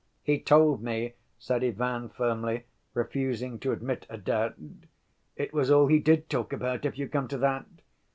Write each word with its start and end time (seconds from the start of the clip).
"He 0.23 0.39
told 0.39 0.81
me," 0.81 1.13
said 1.37 1.63
Ivan 1.63 2.09
firmly, 2.09 2.63
refusing 2.95 3.59
to 3.59 3.71
admit 3.71 4.07
a 4.09 4.17
doubt. 4.17 4.55
"It 5.35 5.53
was 5.53 5.69
all 5.69 5.85
he 5.85 5.99
did 5.99 6.27
talk 6.27 6.51
about, 6.51 6.85
if 6.85 6.97
you 6.97 7.07
come 7.07 7.27
to 7.27 7.37
that. 7.37 7.67